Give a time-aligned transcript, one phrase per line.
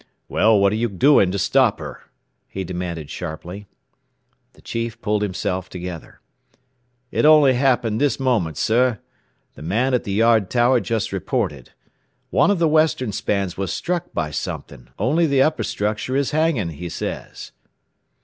[0.27, 2.01] "Well, what are you doing to stop her?"
[2.49, 3.67] he demanded sharply.
[4.53, 6.21] The chief pulled himself together.
[7.11, 8.97] "It only happened this moment, sir.
[9.53, 11.73] The man at the yard tower just reported.
[12.31, 14.87] One of the western spans was struck by something.
[14.97, 17.51] Only the upper structure is hanging," he says.